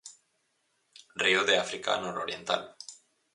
[1.21, 2.75] Río de África nororiental.